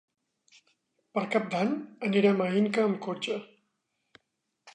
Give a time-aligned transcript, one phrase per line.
[1.17, 1.75] Per Cap d'Any
[2.09, 3.37] anirem a Inca amb cotxe.